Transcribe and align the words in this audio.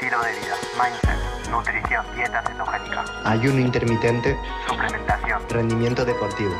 estilo 0.00 0.22
de 0.22 0.30
vida, 0.30 0.56
mindset, 0.78 1.50
nutrición, 1.50 2.06
dieta 2.14 2.40
cetogénica, 2.46 3.04
ayuno 3.24 3.58
intermitente, 3.58 4.36
suplementación, 4.68 5.42
rendimiento 5.48 6.04
deportivo. 6.04 6.52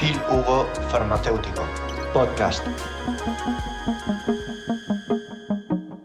Phil 0.00 0.18
Hugo 0.30 0.64
Farmacéutico. 0.88 1.62
Podcast. 2.14 2.66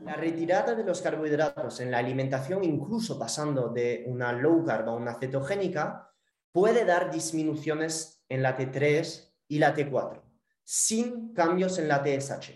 La 0.03 0.17
retirada 0.17 0.75
de 0.75 0.83
los 0.83 1.01
carbohidratos 1.01 1.79
en 1.79 1.91
la 1.91 1.99
alimentación, 1.99 2.61
incluso 2.65 3.17
pasando 3.17 3.69
de 3.69 4.03
una 4.07 4.33
low 4.33 4.65
carb 4.65 4.89
a 4.89 4.95
una 4.95 5.17
cetogénica, 5.17 6.11
puede 6.51 6.83
dar 6.83 7.09
disminuciones 7.09 8.21
en 8.27 8.43
la 8.43 8.57
T3 8.57 9.33
y 9.47 9.59
la 9.59 9.73
T4, 9.73 10.21
sin 10.61 11.31
cambios 11.33 11.79
en 11.79 11.87
la 11.87 12.03
TSH. 12.03 12.51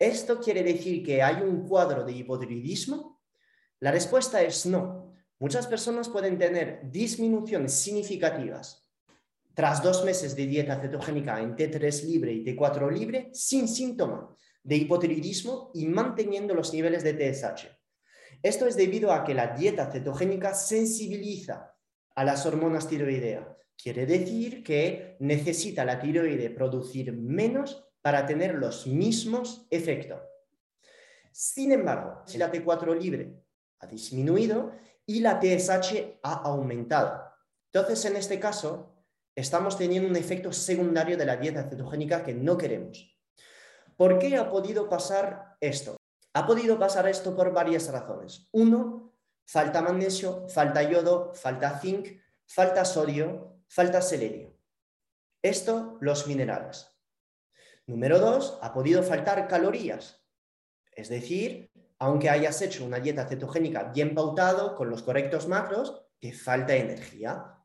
¿Esto 0.00 0.40
quiere 0.40 0.64
decir 0.64 1.04
que 1.04 1.22
hay 1.22 1.42
un 1.42 1.64
cuadro 1.64 2.02
de 2.02 2.10
hipotiroidismo? 2.10 3.21
La 3.82 3.90
respuesta 3.90 4.40
es 4.40 4.64
no. 4.64 5.12
Muchas 5.40 5.66
personas 5.66 6.08
pueden 6.08 6.38
tener 6.38 6.82
disminuciones 6.84 7.74
significativas 7.74 8.88
tras 9.54 9.82
dos 9.82 10.04
meses 10.04 10.36
de 10.36 10.46
dieta 10.46 10.80
cetogénica 10.80 11.40
en 11.40 11.56
T3 11.56 12.04
libre 12.04 12.32
y 12.32 12.44
T4 12.44 12.92
libre 12.92 13.30
sin 13.32 13.66
síntoma 13.66 14.36
de 14.62 14.76
hipotiroidismo 14.76 15.72
y 15.74 15.86
manteniendo 15.86 16.54
los 16.54 16.72
niveles 16.72 17.02
de 17.02 17.14
TSH. 17.14 17.66
Esto 18.40 18.68
es 18.68 18.76
debido 18.76 19.12
a 19.12 19.24
que 19.24 19.34
la 19.34 19.48
dieta 19.48 19.90
cetogénica 19.90 20.54
sensibiliza 20.54 21.74
a 22.14 22.22
las 22.22 22.46
hormonas 22.46 22.86
tiroideas. 22.86 23.48
Quiere 23.76 24.06
decir 24.06 24.62
que 24.62 25.16
necesita 25.18 25.84
la 25.84 25.98
tiroide 25.98 26.50
producir 26.50 27.12
menos 27.12 27.84
para 28.00 28.26
tener 28.26 28.54
los 28.54 28.86
mismos 28.86 29.66
efectos. 29.70 30.20
Sin 31.32 31.72
embargo, 31.72 32.22
si 32.26 32.38
la 32.38 32.52
T4 32.52 32.96
libre 32.96 33.41
ha 33.82 33.86
disminuido 33.86 34.72
y 35.04 35.20
la 35.20 35.40
TSH 35.40 36.20
ha 36.22 36.32
aumentado. 36.44 37.22
Entonces, 37.72 38.04
en 38.04 38.16
este 38.16 38.38
caso, 38.38 38.94
estamos 39.34 39.76
teniendo 39.76 40.08
un 40.08 40.16
efecto 40.16 40.52
secundario 40.52 41.16
de 41.16 41.26
la 41.26 41.36
dieta 41.36 41.68
cetogénica 41.68 42.22
que 42.22 42.34
no 42.34 42.56
queremos. 42.56 43.12
¿Por 43.96 44.18
qué 44.18 44.36
ha 44.36 44.48
podido 44.48 44.88
pasar 44.88 45.56
esto? 45.60 45.96
Ha 46.34 46.46
podido 46.46 46.78
pasar 46.78 47.08
esto 47.08 47.36
por 47.36 47.52
varias 47.52 47.90
razones. 47.90 48.48
Uno, 48.52 49.14
falta 49.46 49.82
magnesio, 49.82 50.48
falta 50.48 50.82
yodo, 50.82 51.34
falta 51.34 51.78
zinc, 51.78 52.08
falta 52.46 52.84
sodio, 52.84 53.58
falta 53.68 54.00
selenio. 54.00 54.56
Esto, 55.42 55.98
los 56.00 56.26
minerales. 56.26 56.88
Número 57.86 58.20
dos, 58.20 58.58
ha 58.62 58.72
podido 58.72 59.02
faltar 59.02 59.48
calorías. 59.48 60.24
Es 60.92 61.08
decir, 61.08 61.70
aunque 62.02 62.28
hayas 62.28 62.60
hecho 62.62 62.84
una 62.84 62.98
dieta 62.98 63.28
cetogénica 63.28 63.84
bien 63.84 64.12
pautado, 64.12 64.74
con 64.74 64.90
los 64.90 65.04
correctos 65.04 65.46
macros, 65.46 66.02
te 66.18 66.32
falta 66.32 66.74
energía. 66.74 67.62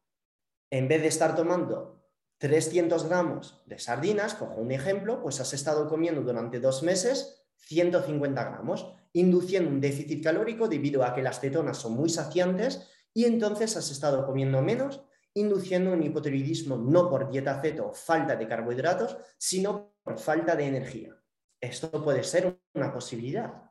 En 0.70 0.88
vez 0.88 1.02
de 1.02 1.08
estar 1.08 1.36
tomando 1.36 2.08
300 2.38 3.10
gramos 3.10 3.64
de 3.66 3.80
sardinas, 3.80 4.36
cojo 4.36 4.62
un 4.62 4.72
ejemplo, 4.72 5.24
pues 5.24 5.40
has 5.40 5.54
estado 5.54 5.90
comiendo 5.90 6.22
durante 6.22 6.60
dos 6.60 6.84
meses 6.84 7.48
150 7.56 8.44
gramos, 8.44 8.94
induciendo 9.14 9.72
un 9.72 9.82
déficit 9.82 10.24
calórico 10.24 10.68
debido 10.68 11.04
a 11.04 11.16
que 11.16 11.24
las 11.24 11.40
cetonas 11.40 11.80
son 11.80 11.94
muy 11.94 12.10
saciantes 12.10 12.88
y 13.16 13.26
entonces 13.26 13.76
has 13.76 13.90
estado 13.90 14.24
comiendo 14.24 14.62
menos, 14.62 15.02
induciendo 15.34 15.94
un 15.94 16.04
hipotiroidismo 16.04 16.78
no 16.78 17.10
por 17.10 17.32
dieta 17.32 17.60
ceto 17.60 17.88
o 17.88 17.94
falta 17.96 18.36
de 18.36 18.48
carbohidratos, 18.48 19.18
sino 19.40 19.96
por 20.04 20.20
falta 20.20 20.56
de 20.56 20.68
energía. 20.68 21.20
Esto 21.60 21.90
puede 22.04 22.24
ser 22.24 22.60
una 22.76 22.94
posibilidad. 22.94 23.67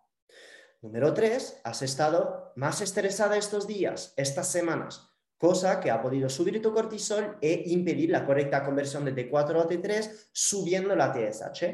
Número 0.82 1.14
tres, 1.14 1.60
has 1.64 1.82
estado 1.82 2.52
más 2.54 2.80
estresada 2.80 3.36
estos 3.36 3.66
días, 3.66 4.12
estas 4.16 4.52
semanas, 4.52 5.16
cosa 5.38 5.80
que 5.80 5.90
ha 5.90 6.02
podido 6.02 6.28
subir 6.28 6.60
tu 6.60 6.72
cortisol 6.72 7.38
e 7.40 7.64
impedir 7.66 8.10
la 8.10 8.26
correcta 8.26 8.62
conversión 8.62 9.04
de 9.04 9.14
T4 9.14 9.62
a 9.62 9.68
T3 9.68 10.28
subiendo 10.32 10.94
la 10.94 11.12
TSH. 11.12 11.64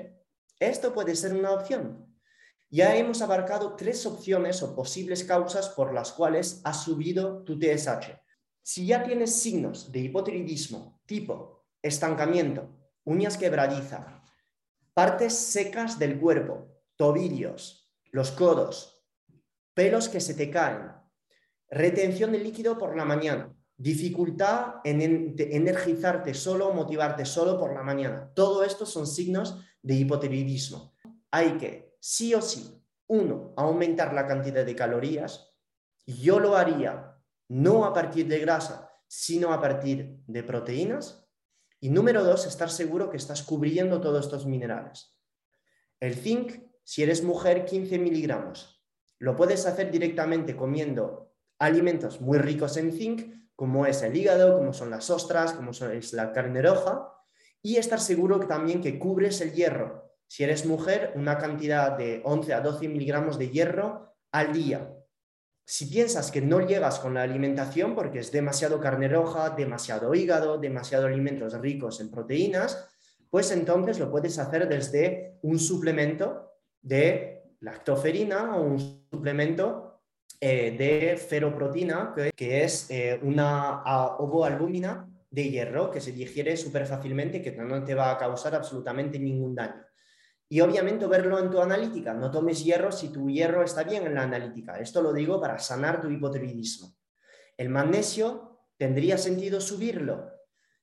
Esto 0.59 0.93
puede 0.93 1.16
ser 1.16 1.34
una 1.34 1.50
opción. 1.50 2.06
Ya 2.71 2.97
hemos 2.97 3.21
abarcado 3.21 3.75
tres 3.76 4.06
opciones 4.06 4.62
o 4.62 4.75
posibles 4.75 5.25
causas 5.25 5.69
por 5.69 5.93
las 5.93 6.12
cuales 6.12 6.60
ha 6.65 6.72
subido 6.72 7.43
tu 7.43 7.59
TSH. 7.59 8.19
Si 8.62 8.87
ya 8.87 9.03
tienes 9.03 9.34
signos 9.34 9.91
de 9.91 9.99
hipotiroidismo 9.99 11.03
tipo 11.05 11.66
estancamiento, 11.82 12.69
uñas 13.05 13.37
quebradizas, 13.37 14.06
partes 14.94 15.34
secas 15.34 15.99
del 15.99 16.21
cuerpo, 16.21 16.69
tobillos, 16.97 17.93
los 18.12 18.31
codos, 18.31 18.91
pelos 19.75 20.09
que 20.09 20.21
se 20.21 20.34
te 20.34 20.50
caen, 20.50 20.93
retención 21.69 22.33
de 22.33 22.38
líquido 22.38 22.78
por 22.78 22.97
la 22.97 23.05
mañana, 23.05 23.55
dificultad 23.77 24.77
en 24.84 25.34
energizarte 25.38 26.34
solo, 26.34 26.72
motivarte 26.72 27.25
solo 27.25 27.59
por 27.59 27.75
la 27.75 27.82
mañana. 27.82 28.31
Todo 28.34 28.62
esto 28.62 28.87
son 28.87 29.06
signos 29.06 29.59
de 29.82 29.94
hipotiroidismo. 29.94 30.94
Hay 31.31 31.59
que, 31.59 31.97
sí 31.99 32.34
o 32.34 32.43
sí, 32.43 32.81
uno, 33.09 33.53
aumentar 33.56 34.15
la 34.15 34.27
cantidad 34.27 34.65
de 34.65 34.77
calorías. 34.77 35.55
Yo 36.06 36.38
lo 36.38 36.56
haría 36.56 37.19
no 37.49 37.84
a 37.84 37.93
partir 37.93 38.28
de 38.28 38.38
grasa, 38.38 38.91
sino 39.06 39.53
a 39.53 39.61
partir 39.61 40.19
de 40.27 40.43
proteínas. 40.43 41.28
Y 41.81 41.91
número 41.91 42.22
dos, 42.25 42.47
estar 42.47 42.71
seguro 42.71 43.11
que 43.11 43.16
estás 43.16 43.43
cubriendo 43.43 44.00
todos 44.00 44.25
estos 44.25 44.47
minerales. 44.47 45.19
El 46.00 46.15
zinc, 46.15 46.62
si 46.84 47.03
eres 47.03 47.22
mujer, 47.22 47.65
15 47.65 47.99
miligramos. 47.99 48.81
Lo 49.22 49.37
puedes 49.37 49.66
hacer 49.66 49.93
directamente 49.93 50.56
comiendo 50.56 51.31
alimentos 51.60 52.21
muy 52.21 52.38
ricos 52.38 52.77
en 52.77 52.91
zinc, 52.91 53.53
como 53.55 53.87
es 53.87 54.03
el 54.03 54.16
hígado, 54.16 54.59
como 54.59 54.72
son 54.72 54.91
las 54.91 55.10
ostras, 55.10 55.53
como 55.53 55.71
es 55.71 56.12
la 56.12 56.33
carne 56.33 56.60
roja, 56.60 57.09
y 57.62 57.77
estar 57.77 58.00
seguro 58.00 58.41
también 58.49 58.81
que 58.82 58.99
cubres 58.99 59.41
el 59.41 59.53
hierro. 59.53 60.11
Si 60.27 60.43
eres 60.43 60.66
mujer, 60.66 61.12
una 61.15 61.38
cantidad 61.38 61.97
de 61.97 62.21
11 62.25 62.53
a 62.53 62.61
12 62.62 62.88
miligramos 62.88 63.38
de 63.38 63.50
hierro 63.50 64.12
al 64.32 64.53
día. 64.53 64.93
Si 65.65 65.87
piensas 65.87 66.32
que 66.32 66.41
no 66.41 66.66
llegas 66.66 66.99
con 66.99 67.15
la 67.15 67.22
alimentación 67.22 67.94
porque 67.94 68.19
es 68.19 68.32
demasiado 68.32 68.81
carne 68.81 69.06
roja, 69.06 69.50
demasiado 69.50 70.12
hígado, 70.16 70.59
demasiado 70.59 71.06
alimentos 71.06 71.53
ricos 71.61 72.00
en 72.00 72.11
proteínas, 72.11 72.88
pues 73.31 73.53
entonces 73.53 74.00
lo 74.00 74.11
puedes 74.11 74.37
hacer 74.41 74.69
desde 74.69 75.38
un 75.43 75.61
suplemento 75.61 76.56
de 76.81 77.31
lactoferina 77.62 78.56
o 78.56 78.62
un 78.62 78.78
suplemento 78.78 80.03
eh, 80.41 80.77
de 80.77 81.17
feroproteína, 81.17 82.15
que, 82.37 82.65
es 82.65 82.91
eh, 82.91 83.19
una 83.23 83.83
ovoalbúmina 84.19 85.09
de 85.31 85.50
hierro 85.50 85.91
que 85.91 86.00
se 86.00 86.12
digiere 86.12 86.56
súper 86.56 86.87
fácilmente 86.87 87.39
y 87.39 87.43
que 87.43 87.53
no 87.53 87.83
te 87.84 87.95
va 87.95 88.11
a 88.11 88.19
causar 88.19 88.55
absolutamente 88.55 89.19
ningún 89.19 89.55
daño. 89.55 89.84
Y 90.49 90.61
obviamente 90.61 91.06
verlo 91.06 91.39
en 91.39 91.49
tu 91.49 91.61
analítica. 91.61 92.12
No 92.12 92.31
tomes 92.31 92.62
hierro 92.62 92.93
si 92.93 93.09
tu 93.09 93.31
hierro 93.31 93.62
está 93.62 93.84
bien 93.84 94.06
en 94.06 94.15
la 94.15 94.25
analítica. 94.25 94.79
Esto 94.79 95.00
lo 95.00 95.12
digo 95.12 95.41
para 95.41 95.59
sanar 95.59 96.00
tu 96.00 96.11
hipotiroidismo. 96.11 96.94
El 97.56 97.71
magnesio 97.71 98.67
tendría 98.77 99.17
sentido 99.17 99.61
subirlo 99.61 100.31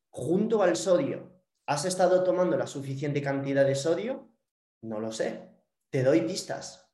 junto 0.09 0.63
al 0.63 0.75
sodio. 0.75 1.39
¿Has 1.67 1.85
estado 1.85 2.23
tomando 2.23 2.57
la 2.57 2.65
suficiente 2.65 3.21
cantidad 3.21 3.65
de 3.65 3.75
sodio? 3.75 4.31
No 4.81 4.99
lo 4.99 5.11
sé. 5.11 5.58
Te 5.91 6.03
doy 6.03 6.21
pistas. 6.21 6.87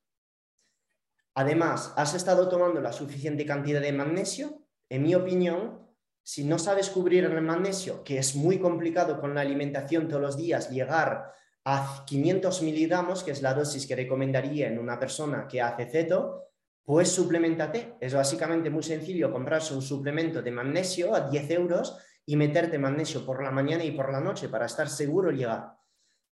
Además, 1.33 1.93
¿has 1.97 2.13
estado 2.13 2.47
tomando 2.47 2.79
la 2.79 2.93
suficiente 2.93 3.45
cantidad 3.45 3.81
de 3.81 3.91
magnesio? 3.91 4.61
En 4.87 5.03
mi 5.03 5.15
opinión, 5.15 5.85
si 6.23 6.45
no 6.45 6.57
sabes 6.57 6.89
cubrir 6.89 7.25
el 7.25 7.41
magnesio, 7.41 8.05
que 8.05 8.17
es 8.17 8.35
muy 8.35 8.57
complicado 8.57 9.19
con 9.19 9.35
la 9.35 9.41
alimentación 9.41 10.07
todos 10.07 10.21
los 10.21 10.37
días, 10.37 10.69
llegar 10.69 11.33
a 11.65 12.05
500 12.07 12.61
miligramos, 12.61 13.23
que 13.23 13.31
es 13.31 13.41
la 13.41 13.53
dosis 13.53 13.85
que 13.85 13.97
recomendaría 13.97 14.67
en 14.67 14.79
una 14.79 14.97
persona 14.97 15.45
que 15.45 15.61
hace 15.61 15.87
ceto, 15.87 16.45
pues 16.81 17.09
suplementate. 17.09 17.97
Es 17.99 18.13
básicamente 18.13 18.69
muy 18.69 18.83
sencillo 18.83 19.29
comprarse 19.29 19.73
un 19.73 19.81
suplemento 19.81 20.41
de 20.41 20.51
magnesio 20.51 21.13
a 21.13 21.29
10 21.29 21.51
euros 21.51 21.97
y 22.25 22.37
meterte 22.37 22.79
magnesio 22.79 23.25
por 23.25 23.43
la 23.43 23.51
mañana 23.51 23.83
y 23.83 23.91
por 23.91 24.09
la 24.09 24.21
noche 24.21 24.47
para 24.47 24.67
estar 24.67 24.87
seguro 24.87 25.31
llegar. 25.31 25.75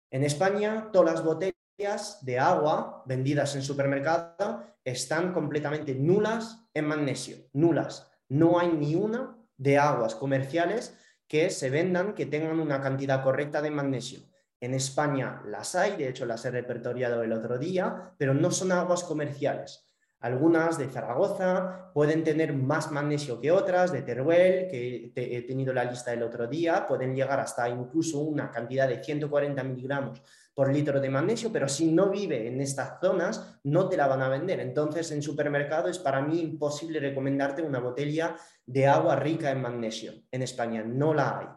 En 0.09 0.23
España, 0.23 0.91
todas 0.93 1.15
las 1.15 1.25
botellas 1.25 1.62
de 1.77 2.39
agua 2.39 3.03
vendidas 3.05 3.55
en 3.55 3.63
supermercado 3.63 4.63
están 4.83 5.33
completamente 5.33 5.95
nulas 5.95 6.67
en 6.73 6.85
magnesio, 6.85 7.37
nulas. 7.53 8.11
No 8.29 8.59
hay 8.59 8.69
ni 8.69 8.95
una 8.95 9.35
de 9.57 9.79
aguas 9.79 10.13
comerciales 10.13 10.95
que 11.27 11.49
se 11.49 11.69
vendan 11.69 12.13
que 12.13 12.27
tengan 12.27 12.59
una 12.59 12.79
cantidad 12.79 13.23
correcta 13.23 13.61
de 13.61 13.71
magnesio. 13.71 14.19
En 14.59 14.73
España 14.73 15.41
las 15.45 15.73
hay, 15.73 15.97
de 15.97 16.09
hecho 16.09 16.25
las 16.25 16.45
he 16.45 16.51
repertoriado 16.51 17.23
el 17.23 17.33
otro 17.33 17.57
día, 17.57 18.13
pero 18.17 18.33
no 18.33 18.51
son 18.51 18.71
aguas 18.71 19.03
comerciales. 19.03 19.89
Algunas 20.19 20.77
de 20.77 20.87
Zaragoza 20.87 21.91
pueden 21.93 22.23
tener 22.23 22.53
más 22.53 22.91
magnesio 22.91 23.41
que 23.41 23.51
otras, 23.51 23.91
de 23.91 24.03
Teruel, 24.03 24.69
que 24.69 25.11
he 25.15 25.41
tenido 25.41 25.73
la 25.73 25.83
lista 25.83 26.13
el 26.13 26.23
otro 26.23 26.47
día, 26.47 26.87
pueden 26.87 27.13
llegar 27.13 27.41
hasta 27.41 27.67
incluso 27.67 28.19
una 28.19 28.49
cantidad 28.51 28.87
de 28.87 29.03
140 29.03 29.61
miligramos 29.63 30.21
por 30.53 30.71
litro 30.71 30.99
de 30.99 31.09
magnesio, 31.09 31.51
pero 31.51 31.67
si 31.67 31.91
no 31.91 32.09
vive 32.09 32.47
en 32.47 32.61
estas 32.61 32.99
zonas, 33.01 33.59
no 33.63 33.89
te 33.89 33.97
la 33.97 34.07
van 34.07 34.21
a 34.21 34.29
vender. 34.29 34.59
Entonces, 34.59 35.11
en 35.11 35.21
supermercado 35.21 35.89
es 35.89 35.97
para 35.97 36.21
mí 36.21 36.39
imposible 36.39 36.99
recomendarte 36.99 37.61
una 37.61 37.79
botella 37.79 38.35
de 38.65 38.87
agua 38.87 39.15
rica 39.15 39.49
en 39.51 39.61
magnesio. 39.61 40.13
En 40.31 40.43
España 40.43 40.83
no 40.83 41.13
la 41.13 41.39
hay. 41.39 41.47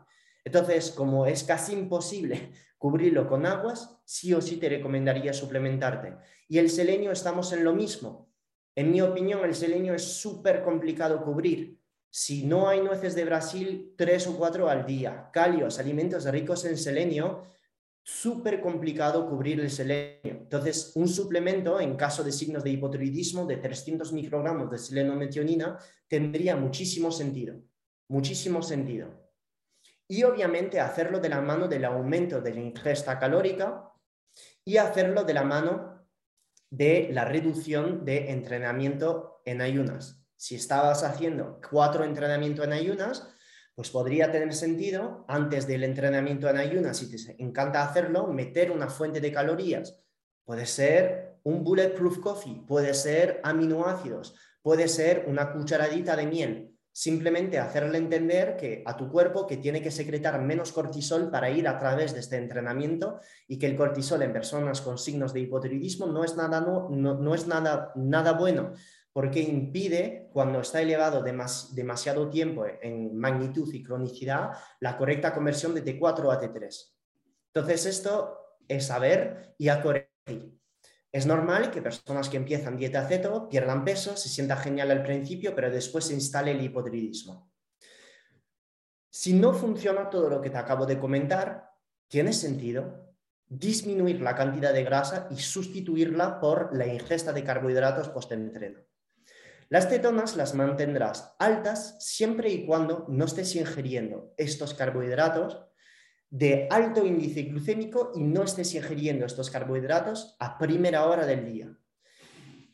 Entonces, 0.44 0.92
como 0.92 1.26
es 1.26 1.44
casi 1.44 1.74
imposible 1.74 2.52
cubrirlo 2.78 3.26
con 3.28 3.44
aguas, 3.44 4.00
sí 4.04 4.32
o 4.32 4.40
sí 4.40 4.56
te 4.56 4.68
recomendaría 4.68 5.32
suplementarte. 5.32 6.16
Y 6.48 6.58
el 6.58 6.70
selenio 6.70 7.10
estamos 7.10 7.52
en 7.52 7.64
lo 7.64 7.74
mismo. 7.74 8.30
En 8.74 8.92
mi 8.92 9.00
opinión, 9.00 9.44
el 9.44 9.54
selenio 9.54 9.94
es 9.94 10.04
súper 10.04 10.62
complicado 10.62 11.22
cubrir. 11.22 11.80
Si 12.10 12.44
no 12.44 12.68
hay 12.68 12.80
nueces 12.80 13.14
de 13.14 13.24
Brasil, 13.24 13.94
tres 13.96 14.26
o 14.26 14.36
cuatro 14.38 14.70
al 14.70 14.86
día. 14.86 15.28
Calios, 15.32 15.78
alimentos 15.78 16.24
ricos 16.26 16.64
en 16.64 16.78
selenio, 16.78 17.42
súper 18.06 18.60
complicado 18.60 19.28
cubrir 19.28 19.58
el 19.58 19.68
selenio. 19.68 20.20
Entonces, 20.22 20.92
un 20.94 21.08
suplemento 21.08 21.80
en 21.80 21.96
caso 21.96 22.22
de 22.22 22.30
signos 22.30 22.62
de 22.62 22.70
hipotiroidismo 22.70 23.46
de 23.46 23.56
300 23.56 24.12
microgramos 24.12 24.70
de 24.70 24.78
selenometionina 24.78 25.76
tendría 26.06 26.54
muchísimo 26.54 27.10
sentido, 27.10 27.60
muchísimo 28.08 28.62
sentido. 28.62 29.28
Y 30.06 30.22
obviamente 30.22 30.78
hacerlo 30.78 31.18
de 31.18 31.30
la 31.30 31.40
mano 31.40 31.66
del 31.66 31.84
aumento 31.84 32.40
de 32.40 32.54
la 32.54 32.60
ingesta 32.60 33.18
calórica 33.18 33.90
y 34.64 34.76
hacerlo 34.76 35.24
de 35.24 35.34
la 35.34 35.42
mano 35.42 36.06
de 36.70 37.08
la 37.12 37.24
reducción 37.24 38.04
de 38.04 38.30
entrenamiento 38.30 39.42
en 39.44 39.62
ayunas 39.62 40.26
si 40.36 40.54
estabas 40.54 41.02
haciendo 41.02 41.60
cuatro 41.70 42.04
entrenamientos 42.04 42.64
en 42.64 42.72
ayunas, 42.74 43.28
pues 43.76 43.90
podría 43.90 44.32
tener 44.32 44.54
sentido 44.54 45.26
antes 45.28 45.66
del 45.66 45.84
entrenamiento 45.84 46.48
en 46.48 46.56
ayunas, 46.56 46.96
si 46.96 47.10
te 47.10 47.42
encanta 47.42 47.82
hacerlo, 47.82 48.26
meter 48.26 48.72
una 48.72 48.88
fuente 48.88 49.20
de 49.20 49.30
calorías. 49.30 50.00
Puede 50.44 50.64
ser 50.64 51.36
un 51.42 51.62
bulletproof 51.62 52.18
coffee, 52.20 52.62
puede 52.66 52.94
ser 52.94 53.38
aminoácidos, 53.44 54.34
puede 54.62 54.88
ser 54.88 55.26
una 55.28 55.52
cucharadita 55.52 56.16
de 56.16 56.26
miel. 56.26 56.72
Simplemente 56.90 57.58
hacerle 57.58 57.98
entender 57.98 58.56
que 58.56 58.82
a 58.86 58.96
tu 58.96 59.10
cuerpo 59.10 59.46
que 59.46 59.58
tiene 59.58 59.82
que 59.82 59.90
secretar 59.90 60.40
menos 60.40 60.72
cortisol 60.72 61.30
para 61.30 61.50
ir 61.50 61.68
a 61.68 61.78
través 61.78 62.14
de 62.14 62.20
este 62.20 62.38
entrenamiento 62.38 63.20
y 63.46 63.58
que 63.58 63.66
el 63.66 63.76
cortisol 63.76 64.22
en 64.22 64.32
personas 64.32 64.80
con 64.80 64.96
signos 64.96 65.34
de 65.34 65.40
hipotiroidismo 65.40 66.06
no 66.06 66.24
es 66.24 66.34
nada, 66.34 66.62
no, 66.62 66.88
no 66.88 67.34
es 67.34 67.46
nada, 67.46 67.92
nada 67.94 68.32
bueno 68.32 68.72
porque 69.16 69.40
impide, 69.40 70.28
cuando 70.30 70.60
está 70.60 70.82
elevado 70.82 71.22
demasiado 71.22 72.28
tiempo 72.28 72.66
en 72.66 73.16
magnitud 73.16 73.72
y 73.72 73.82
cronicidad, 73.82 74.50
la 74.80 74.98
correcta 74.98 75.32
conversión 75.32 75.72
de 75.72 75.82
T4 75.82 76.34
a 76.34 76.38
T3. 76.38 76.92
Entonces, 77.46 77.86
esto 77.86 78.58
es 78.68 78.84
saber 78.84 79.54
y 79.56 79.68
a. 79.68 79.82
Es 81.10 81.24
normal 81.24 81.70
que 81.70 81.80
personas 81.80 82.28
que 82.28 82.36
empiezan 82.36 82.76
dieta 82.76 83.08
ceto 83.08 83.48
pierdan 83.48 83.86
peso, 83.86 84.18
se 84.18 84.28
sienta 84.28 84.54
genial 84.54 84.90
al 84.90 85.02
principio, 85.02 85.54
pero 85.54 85.70
después 85.70 86.04
se 86.04 86.12
instale 86.12 86.50
el 86.50 86.60
hipotiroidismo. 86.60 87.50
Si 89.08 89.32
no 89.32 89.54
funciona 89.54 90.10
todo 90.10 90.28
lo 90.28 90.42
que 90.42 90.50
te 90.50 90.58
acabo 90.58 90.84
de 90.84 90.98
comentar, 90.98 91.70
tiene 92.06 92.34
sentido 92.34 93.14
disminuir 93.48 94.20
la 94.20 94.34
cantidad 94.34 94.74
de 94.74 94.84
grasa 94.84 95.26
y 95.30 95.36
sustituirla 95.36 96.38
por 96.38 96.76
la 96.76 96.86
ingesta 96.86 97.32
de 97.32 97.42
carbohidratos 97.42 98.10
post-entreno. 98.10 98.80
Las 99.68 99.88
cetonas 99.88 100.36
las 100.36 100.54
mantendrás 100.54 101.34
altas 101.40 101.96
siempre 101.98 102.50
y 102.50 102.64
cuando 102.66 103.04
no 103.08 103.24
estés 103.24 103.56
ingiriendo 103.56 104.32
estos 104.36 104.74
carbohidratos 104.74 105.66
de 106.30 106.68
alto 106.70 107.04
índice 107.04 107.42
glucémico 107.42 108.12
y 108.14 108.22
no 108.22 108.44
estés 108.44 108.74
ingiriendo 108.74 109.26
estos 109.26 109.50
carbohidratos 109.50 110.36
a 110.38 110.58
primera 110.58 111.06
hora 111.06 111.26
del 111.26 111.46
día. 111.46 111.76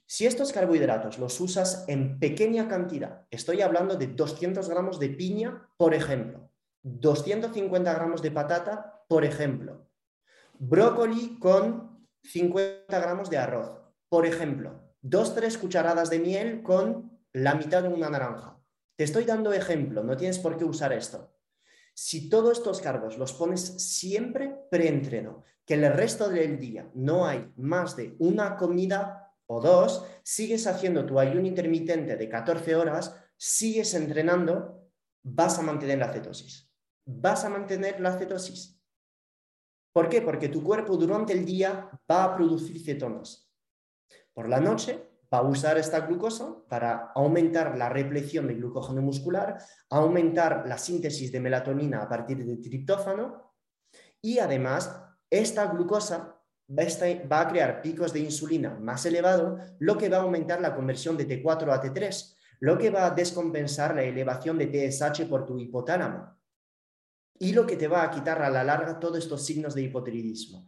Si 0.05 0.27
estos 0.27 0.53
carbohidratos 0.53 1.19
los 1.19 1.41
usas 1.41 1.87
en 1.89 2.19
pequeña 2.19 2.69
cantidad, 2.69 3.27
estoy 3.31 3.62
hablando 3.62 3.97
de 3.97 4.09
200 4.09 4.69
gramos 4.69 5.00
de 5.00 5.09
piña, 5.09 5.71
por 5.79 5.94
ejemplo, 5.94 6.50
250 6.83 7.94
gramos 7.94 8.21
de 8.21 8.31
patata, 8.31 9.03
por 9.09 9.25
ejemplo, 9.25 9.89
brócoli 10.59 11.39
con 11.39 12.06
50 12.25 12.85
gramos 13.00 13.31
de 13.31 13.39
arroz, 13.39 13.81
por 14.11 14.27
ejemplo, 14.27 14.81
dos, 15.03 15.35
tres 15.35 15.59
cucharadas 15.59 16.09
de 16.09 16.21
miel 16.21 16.63
con 16.63 17.21
la 17.33 17.55
mitad 17.55 17.83
de 17.83 17.89
una 17.89 18.09
naranja. 18.09 18.59
Te 18.97 19.05
estoy 19.05 19.25
dando 19.25 19.53
ejemplo, 19.53 20.03
no 20.05 20.17
tienes 20.17 20.39
por 20.39 20.57
qué 20.57 20.65
usar 20.65 20.93
esto. 20.93 21.35
Si 21.95 22.31
todos 22.31 22.59
estos 22.59 22.81
cargos 22.81 23.19
los 23.19 23.35
pones 23.35 23.61
siempre 23.61 24.57
preentreno, 24.71 25.43
que 25.67 25.75
el 25.75 25.93
resto 25.93 26.29
del 26.29 26.59
día 26.59 26.91
no 26.95 27.27
hay 27.27 27.53
más 27.57 27.97
de 27.97 28.17
una 28.19 28.57
comida 28.57 29.35
o 29.47 29.61
dos, 29.61 30.07
sigues 30.23 30.67
haciendo 30.67 31.05
tu 31.05 31.19
ayuno 31.19 31.47
intermitente 31.47 32.17
de 32.17 32.29
14 32.29 32.75
horas, 32.77 33.15
sigues 33.37 33.93
entrenando, 33.95 34.89
vas 35.23 35.59
a 35.59 35.63
mantener 35.63 35.99
la 35.99 36.13
cetosis. 36.13 36.71
Vas 37.05 37.45
a 37.45 37.49
mantener 37.51 38.01
la 38.01 38.17
cetosis. 38.17 38.81
¿Por 39.93 40.09
qué? 40.09 40.23
Porque 40.23 40.49
tu 40.49 40.63
cuerpo 40.63 40.97
durante 40.97 41.33
el 41.33 41.45
día 41.45 41.91
va 42.11 42.25
a 42.25 42.37
producir 42.37 42.83
cetonas. 42.83 43.52
Por 44.34 44.49
la 44.49 44.61
noche 44.61 45.12
va 45.32 45.38
a 45.38 45.43
usar 45.43 45.79
esta 45.79 46.00
glucosa 46.00 46.56
para 46.69 47.12
aumentar 47.14 47.76
la 47.76 47.88
repleción 47.88 48.46
de 48.46 48.55
glucógeno 48.55 49.00
muscular, 49.00 49.58
aumentar 49.90 50.64
la 50.67 50.76
síntesis 50.76 51.32
de 51.32 51.40
melatonina 51.40 52.02
a 52.02 52.08
partir 52.08 52.44
de 52.44 52.56
triptófano 52.56 53.55
y 54.20 54.38
además 54.38 54.94
esta 55.31 55.67
glucosa 55.67 56.38
va 56.70 57.40
a 57.40 57.49
crear 57.49 57.82
picos 57.82 58.12
de 58.12 58.20
insulina 58.20 58.79
más 58.81 59.05
elevados, 59.05 59.61
lo 59.79 59.99
que 59.99 60.08
va 60.08 60.19
a 60.19 60.23
aumentar 60.23 60.61
la 60.61 60.75
conversión 60.75 61.17
de 61.17 61.26
T4 61.26 61.73
a 61.73 61.82
T3, 61.82 62.37
lo 62.61 62.79
que 62.79 62.90
va 62.90 63.06
a 63.06 63.11
descompensar 63.11 63.94
la 63.94 64.05
elevación 64.05 64.58
de 64.58 64.67
TSH 64.67 65.25
por 65.29 65.44
tu 65.46 65.58
hipotálamo 65.58 66.38
y 67.38 67.52
lo 67.52 67.67
que 67.67 67.76
te 67.76 67.88
va 67.88 68.05
a 68.05 68.11
quitar 68.11 68.40
a 68.43 68.50
la 68.50 68.62
larga 68.62 69.00
todos 69.00 69.19
estos 69.19 69.44
signos 69.44 69.75
de 69.75 69.82
hipotiroidismo 69.82 70.64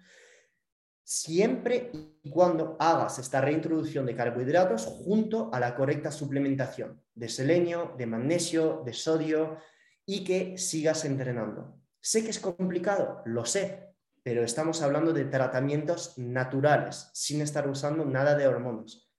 siempre 1.04 1.90
y 2.22 2.30
cuando 2.30 2.76
hagas 2.80 3.18
esta 3.18 3.40
reintroducción 3.40 4.06
de 4.06 4.16
carbohidratos 4.16 4.86
junto 4.86 5.50
a 5.52 5.60
la 5.60 5.76
correcta 5.76 6.10
suplementación 6.10 7.02
de 7.14 7.28
selenio, 7.28 7.94
de 7.96 8.06
magnesio, 8.06 8.82
de 8.84 8.92
sodio 8.92 9.58
y 10.06 10.24
que 10.24 10.58
sigas 10.58 11.04
entrenando. 11.04 11.78
Sé 12.00 12.24
que 12.24 12.30
es 12.30 12.40
complicado, 12.40 13.22
lo 13.26 13.44
sé, 13.44 13.94
pero 14.22 14.42
estamos 14.42 14.82
hablando 14.82 15.12
de 15.12 15.26
tratamientos 15.26 16.18
naturales, 16.18 17.10
sin 17.12 17.42
estar 17.42 17.68
usando 17.68 18.04
nada 18.04 18.34
de 18.34 18.46
hormonas. 18.46 19.10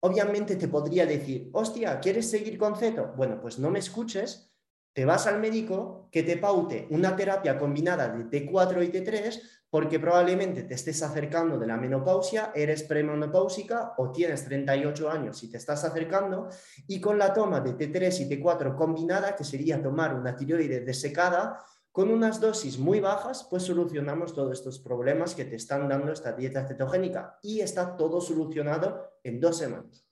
Obviamente 0.00 0.56
te 0.56 0.68
podría 0.68 1.06
decir, 1.06 1.50
hostia, 1.52 1.98
¿quieres 2.00 2.30
seguir 2.30 2.58
con 2.58 2.76
ceto? 2.76 3.12
Bueno, 3.16 3.40
pues 3.40 3.58
no 3.58 3.70
me 3.70 3.78
escuches, 3.78 4.52
te 4.98 5.04
vas 5.04 5.28
al 5.28 5.38
médico 5.38 6.08
que 6.10 6.24
te 6.24 6.38
paute 6.38 6.88
una 6.90 7.14
terapia 7.14 7.56
combinada 7.56 8.08
de 8.08 8.24
T4 8.24 8.84
y 8.84 8.90
T3 8.90 9.40
porque 9.70 10.00
probablemente 10.00 10.64
te 10.64 10.74
estés 10.74 11.00
acercando 11.04 11.56
de 11.56 11.68
la 11.68 11.76
menopausia, 11.76 12.50
eres 12.52 12.82
premenopáusica 12.82 13.94
o 13.96 14.10
tienes 14.10 14.44
38 14.46 15.08
años 15.08 15.40
y 15.44 15.52
te 15.52 15.56
estás 15.56 15.84
acercando, 15.84 16.48
y 16.88 17.00
con 17.00 17.16
la 17.16 17.32
toma 17.32 17.60
de 17.60 17.76
T3 17.76 18.22
y 18.22 18.42
T4 18.42 18.74
combinada, 18.74 19.36
que 19.36 19.44
sería 19.44 19.80
tomar 19.80 20.16
una 20.16 20.34
tiroides 20.34 20.84
desecada, 20.84 21.64
con 21.92 22.10
unas 22.10 22.40
dosis 22.40 22.76
muy 22.76 22.98
bajas, 22.98 23.46
pues 23.48 23.62
solucionamos 23.62 24.34
todos 24.34 24.58
estos 24.58 24.80
problemas 24.80 25.36
que 25.36 25.44
te 25.44 25.54
están 25.54 25.88
dando 25.88 26.10
esta 26.10 26.32
dieta 26.32 26.66
cetogénica 26.66 27.38
y 27.40 27.60
está 27.60 27.96
todo 27.96 28.20
solucionado 28.20 29.12
en 29.22 29.38
dos 29.38 29.58
semanas. 29.58 30.04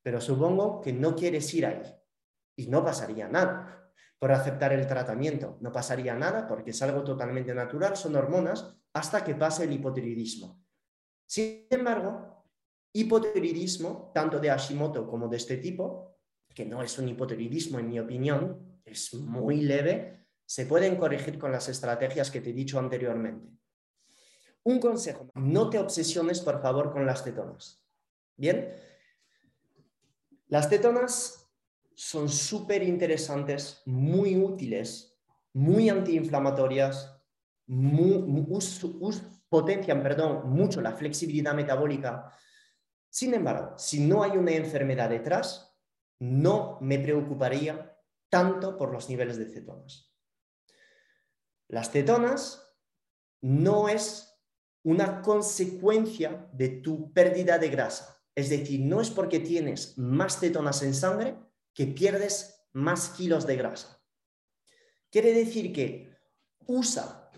Pero 0.00 0.18
supongo 0.18 0.80
que 0.80 0.94
no 0.94 1.14
quieres 1.14 1.52
ir 1.52 1.66
ahí 1.66 1.82
y 2.56 2.68
no 2.68 2.82
pasaría 2.82 3.28
nada 3.28 3.74
por 4.18 4.32
aceptar 4.32 4.72
el 4.72 4.86
tratamiento. 4.86 5.58
No 5.60 5.72
pasaría 5.72 6.14
nada 6.14 6.46
porque 6.46 6.70
es 6.70 6.82
algo 6.82 7.04
totalmente 7.04 7.54
natural, 7.54 7.96
son 7.96 8.16
hormonas, 8.16 8.76
hasta 8.92 9.22
que 9.22 9.34
pase 9.34 9.64
el 9.64 9.72
hipotiroidismo. 9.72 10.62
Sin 11.26 11.66
embargo, 11.70 12.44
hipotiroidismo, 12.92 14.10
tanto 14.14 14.40
de 14.40 14.48
Hashimoto 14.48 15.06
como 15.06 15.28
de 15.28 15.36
este 15.36 15.58
tipo, 15.58 16.18
que 16.54 16.64
no 16.64 16.82
es 16.82 16.98
un 16.98 17.08
hipotiroidismo 17.08 17.78
en 17.78 17.88
mi 17.88 18.00
opinión, 18.00 18.80
es 18.84 19.14
muy 19.14 19.60
leve, 19.60 20.26
se 20.44 20.66
pueden 20.66 20.96
corregir 20.96 21.38
con 21.38 21.52
las 21.52 21.68
estrategias 21.68 22.30
que 22.30 22.40
te 22.40 22.50
he 22.50 22.54
dicho 22.54 22.78
anteriormente. 22.78 23.52
Un 24.64 24.80
consejo, 24.80 25.30
no 25.34 25.70
te 25.70 25.78
obsesiones 25.78 26.40
por 26.40 26.60
favor 26.60 26.90
con 26.90 27.06
las 27.06 27.22
cetonas. 27.22 27.84
Bien, 28.36 28.74
las 30.48 30.68
cetonas 30.68 31.37
son 31.98 32.28
súper 32.28 32.84
interesantes, 32.84 33.82
muy 33.84 34.36
útiles, 34.36 35.18
muy 35.52 35.88
antiinflamatorias, 35.88 37.20
potencian 39.48 40.00
perdón, 40.00 40.48
mucho 40.48 40.80
la 40.80 40.92
flexibilidad 40.92 41.54
metabólica. 41.54 42.30
Sin 43.10 43.34
embargo, 43.34 43.76
si 43.76 43.98
no 43.98 44.22
hay 44.22 44.36
una 44.36 44.52
enfermedad 44.52 45.10
detrás, 45.10 45.76
no 46.20 46.78
me 46.80 47.00
preocuparía 47.00 47.98
tanto 48.28 48.76
por 48.76 48.92
los 48.92 49.08
niveles 49.08 49.36
de 49.36 49.46
cetonas. 49.46 50.14
Las 51.66 51.90
cetonas 51.90 52.76
no 53.40 53.88
es 53.88 54.40
una 54.84 55.20
consecuencia 55.20 56.48
de 56.52 56.68
tu 56.68 57.12
pérdida 57.12 57.58
de 57.58 57.70
grasa. 57.70 58.22
Es 58.36 58.50
decir, 58.50 58.82
no 58.82 59.00
es 59.00 59.10
porque 59.10 59.40
tienes 59.40 59.98
más 59.98 60.38
cetonas 60.38 60.84
en 60.84 60.94
sangre 60.94 61.47
que 61.78 61.86
pierdes 61.86 62.66
más 62.72 63.10
kilos 63.10 63.46
de 63.46 63.54
grasa. 63.54 64.02
Quiere 65.12 65.32
decir 65.32 65.72
que 65.72 66.12
usa 66.66 67.30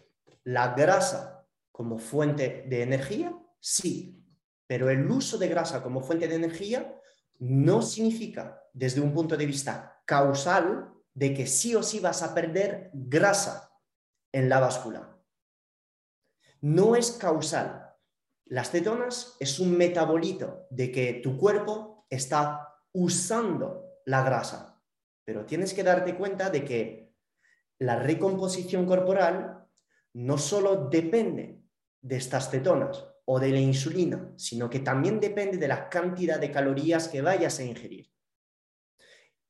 la 0.44 0.72
grasa 0.72 1.46
como 1.70 1.98
fuente 1.98 2.64
de 2.66 2.80
energía, 2.80 3.38
sí, 3.60 4.24
pero 4.66 4.88
el 4.88 5.10
uso 5.10 5.36
de 5.36 5.48
grasa 5.48 5.82
como 5.82 6.00
fuente 6.00 6.26
de 6.26 6.36
energía 6.36 6.98
no 7.38 7.82
significa, 7.82 8.64
desde 8.72 9.02
un 9.02 9.12
punto 9.12 9.36
de 9.36 9.44
vista 9.44 10.00
causal, 10.06 10.90
de 11.12 11.34
que 11.34 11.46
sí 11.46 11.74
o 11.74 11.82
sí 11.82 12.00
vas 12.00 12.22
a 12.22 12.32
perder 12.32 12.90
grasa 12.94 13.70
en 14.32 14.48
la 14.48 14.58
báscula. 14.58 15.20
No 16.62 16.96
es 16.96 17.10
causal. 17.10 17.94
Las 18.46 18.70
cetonas 18.70 19.36
es 19.38 19.60
un 19.60 19.76
metabolito 19.76 20.66
de 20.70 20.90
que 20.90 21.20
tu 21.22 21.36
cuerpo 21.36 22.06
está 22.08 22.74
usando 22.92 23.89
la 24.06 24.22
grasa, 24.22 24.82
pero 25.24 25.46
tienes 25.46 25.74
que 25.74 25.82
darte 25.82 26.16
cuenta 26.16 26.50
de 26.50 26.64
que 26.64 27.14
la 27.78 27.96
recomposición 27.96 28.86
corporal 28.86 29.66
no 30.14 30.38
solo 30.38 30.88
depende 30.88 31.62
de 32.02 32.16
estas 32.16 32.50
cetonas 32.50 33.06
o 33.24 33.38
de 33.38 33.50
la 33.50 33.60
insulina, 33.60 34.32
sino 34.36 34.68
que 34.68 34.80
también 34.80 35.20
depende 35.20 35.56
de 35.56 35.68
la 35.68 35.88
cantidad 35.88 36.38
de 36.40 36.50
calorías 36.50 37.08
que 37.08 37.22
vayas 37.22 37.58
a 37.58 37.64
ingerir. 37.64 38.10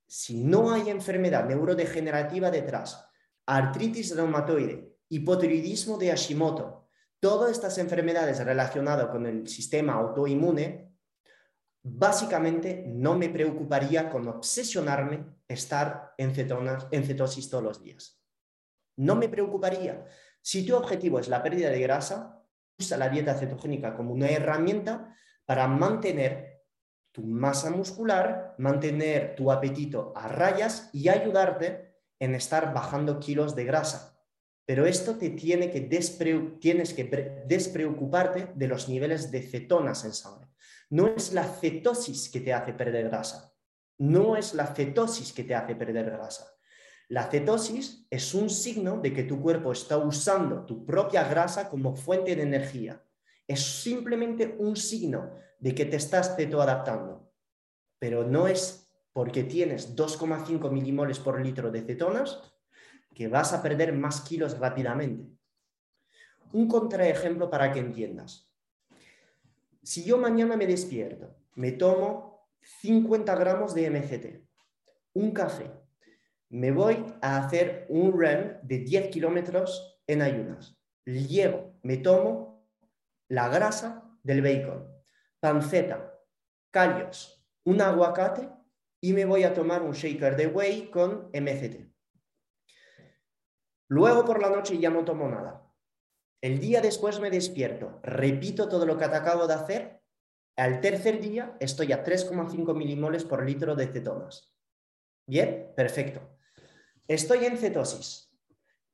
Si 0.06 0.42
no 0.42 0.72
hay 0.72 0.90
enfermedad 0.90 1.46
neurodegenerativa 1.46 2.50
detrás, 2.50 3.08
artritis 3.46 4.14
reumatoide, 4.14 4.96
hipotiroidismo 5.08 5.98
de 5.98 6.10
Hashimoto, 6.10 6.88
todas 7.20 7.52
estas 7.52 7.78
enfermedades 7.78 8.44
relacionadas 8.44 9.06
con 9.08 9.26
el 9.26 9.48
sistema 9.48 9.94
autoinmune, 9.94 10.89
básicamente 11.82 12.84
no 12.86 13.16
me 13.16 13.28
preocuparía 13.28 14.10
con 14.10 14.28
obsesionarme 14.28 15.24
estar 15.48 16.14
en, 16.18 16.34
cetonas, 16.34 16.86
en 16.90 17.04
cetosis 17.04 17.48
todos 17.48 17.64
los 17.64 17.82
días. 17.82 18.22
No 18.96 19.16
me 19.16 19.28
preocuparía. 19.28 20.04
Si 20.42 20.64
tu 20.66 20.76
objetivo 20.76 21.18
es 21.18 21.28
la 21.28 21.42
pérdida 21.42 21.70
de 21.70 21.80
grasa, 21.80 22.42
usa 22.78 22.96
la 22.96 23.08
dieta 23.08 23.34
cetogénica 23.34 23.94
como 23.94 24.12
una 24.12 24.28
herramienta 24.28 25.14
para 25.44 25.66
mantener 25.66 26.64
tu 27.12 27.22
masa 27.22 27.70
muscular, 27.70 28.54
mantener 28.58 29.34
tu 29.34 29.50
apetito 29.50 30.12
a 30.14 30.28
rayas 30.28 30.90
y 30.92 31.08
ayudarte 31.08 31.96
en 32.18 32.34
estar 32.34 32.72
bajando 32.72 33.18
kilos 33.18 33.56
de 33.56 33.64
grasa. 33.64 34.18
Pero 34.66 34.86
esto 34.86 35.16
te 35.16 35.30
tiene 35.30 35.70
que 35.70 35.80
tienes 35.80 36.94
que 36.94 37.44
despreocuparte 37.46 38.52
de 38.54 38.68
los 38.68 38.88
niveles 38.88 39.30
de 39.30 39.42
cetonas 39.42 40.04
en 40.04 40.12
sangre. 40.12 40.49
No 40.90 41.06
es 41.06 41.32
la 41.32 41.44
cetosis 41.44 42.28
que 42.28 42.40
te 42.40 42.52
hace 42.52 42.72
perder 42.72 43.08
grasa. 43.08 43.54
No 43.98 44.36
es 44.36 44.54
la 44.54 44.66
cetosis 44.66 45.32
que 45.32 45.44
te 45.44 45.54
hace 45.54 45.74
perder 45.76 46.10
grasa. 46.10 46.52
La 47.08 47.24
cetosis 47.24 48.06
es 48.10 48.34
un 48.34 48.50
signo 48.50 49.00
de 49.00 49.12
que 49.12 49.24
tu 49.24 49.40
cuerpo 49.40 49.72
está 49.72 49.98
usando 49.98 50.66
tu 50.66 50.84
propia 50.84 51.28
grasa 51.28 51.68
como 51.68 51.94
fuente 51.94 52.34
de 52.36 52.42
energía. 52.42 53.04
Es 53.46 53.82
simplemente 53.82 54.56
un 54.58 54.76
signo 54.76 55.30
de 55.58 55.74
que 55.74 55.84
te 55.84 55.96
estás 55.96 56.36
cetoadaptando, 56.36 57.32
pero 57.98 58.24
no 58.24 58.46
es 58.46 58.88
porque 59.12 59.44
tienes 59.44 59.96
2,5 59.96 60.70
milimoles 60.70 61.18
por 61.18 61.40
litro 61.40 61.70
de 61.70 61.82
cetonas 61.82 62.40
que 63.14 63.28
vas 63.28 63.52
a 63.52 63.62
perder 63.62 63.92
más 63.92 64.22
kilos 64.22 64.58
rápidamente. 64.58 65.36
Un 66.52 66.68
contraejemplo 66.68 67.50
para 67.50 67.72
que 67.72 67.80
entiendas. 67.80 68.49
Si 69.82 70.04
yo 70.04 70.18
mañana 70.18 70.56
me 70.56 70.66
despierto, 70.66 71.34
me 71.54 71.72
tomo 71.72 72.48
50 72.60 73.34
gramos 73.36 73.74
de 73.74 73.90
MCT, 73.90 74.46
un 75.14 75.32
café, 75.32 75.70
me 76.50 76.70
voy 76.70 77.04
a 77.22 77.38
hacer 77.38 77.86
un 77.88 78.12
run 78.12 78.58
de 78.62 78.78
10 78.78 79.08
kilómetros 79.08 80.02
en 80.06 80.22
ayunas, 80.22 80.78
llevo, 81.04 81.78
me 81.82 81.96
tomo 81.96 82.66
la 83.28 83.48
grasa 83.48 84.04
del 84.22 84.42
bacon, 84.42 84.86
panceta, 85.40 86.14
callos, 86.70 87.42
un 87.64 87.80
aguacate 87.80 88.50
y 89.00 89.12
me 89.12 89.24
voy 89.24 89.44
a 89.44 89.54
tomar 89.54 89.82
un 89.82 89.92
shaker 89.92 90.36
de 90.36 90.46
whey 90.46 90.90
con 90.90 91.30
MCT. 91.32 91.90
Luego 93.88 94.24
por 94.24 94.40
la 94.40 94.50
noche 94.50 94.78
ya 94.78 94.90
no 94.90 95.04
tomo 95.04 95.28
nada. 95.28 95.59
El 96.40 96.58
día 96.58 96.80
después 96.80 97.20
me 97.20 97.30
despierto, 97.30 98.00
repito 98.02 98.68
todo 98.68 98.86
lo 98.86 98.96
que 98.96 99.08
te 99.08 99.16
acabo 99.16 99.46
de 99.46 99.54
hacer. 99.54 100.02
Al 100.56 100.80
tercer 100.80 101.20
día 101.20 101.56
estoy 101.60 101.92
a 101.92 102.04
3,5 102.04 102.74
milimoles 102.74 103.24
por 103.24 103.44
litro 103.44 103.74
de 103.74 103.86
cetonas. 103.86 104.54
Bien, 105.26 105.72
perfecto. 105.76 106.20
Estoy 107.06 107.44
en 107.44 107.56
cetosis. 107.56 108.30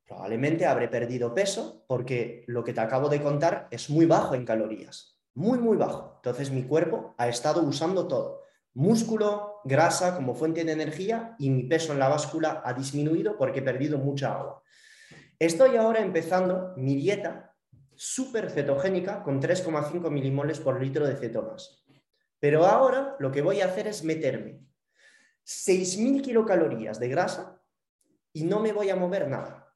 Probablemente 0.06 0.66
habré 0.66 0.88
perdido 0.88 1.34
peso 1.34 1.84
porque 1.88 2.44
lo 2.46 2.62
que 2.62 2.72
te 2.72 2.80
acabo 2.80 3.08
de 3.08 3.22
contar 3.22 3.68
es 3.70 3.90
muy 3.90 4.06
bajo 4.06 4.34
en 4.34 4.44
calorías 4.44 5.16
muy, 5.36 5.58
muy 5.58 5.76
bajo. 5.76 6.14
Entonces 6.16 6.50
mi 6.50 6.64
cuerpo 6.64 7.14
ha 7.18 7.28
estado 7.28 7.62
usando 7.62 8.08
todo. 8.08 8.42
Músculo, 8.74 9.60
grasa 9.64 10.16
como 10.16 10.34
fuente 10.34 10.64
de 10.64 10.72
energía 10.72 11.36
y 11.38 11.50
mi 11.50 11.64
peso 11.64 11.92
en 11.92 11.98
la 11.98 12.08
báscula 12.08 12.62
ha 12.64 12.72
disminuido 12.72 13.36
porque 13.36 13.60
he 13.60 13.62
perdido 13.62 13.98
mucha 13.98 14.34
agua. 14.34 14.62
Estoy 15.38 15.76
ahora 15.76 16.00
empezando 16.00 16.72
mi 16.76 16.94
dieta 16.94 17.54
súper 17.94 18.50
cetogénica 18.50 19.22
con 19.22 19.40
3,5 19.40 20.10
milimoles 20.10 20.60
por 20.60 20.80
litro 20.80 21.06
de 21.06 21.16
cetonas. 21.16 21.84
Pero 22.40 22.64
ahora 22.64 23.16
lo 23.18 23.30
que 23.30 23.42
voy 23.42 23.60
a 23.60 23.66
hacer 23.66 23.86
es 23.86 24.02
meterme 24.02 24.60
6.000 25.44 26.22
kilocalorías 26.22 26.98
de 26.98 27.08
grasa 27.08 27.62
y 28.32 28.44
no 28.44 28.60
me 28.60 28.72
voy 28.72 28.90
a 28.90 28.96
mover 28.96 29.28
nada. 29.28 29.74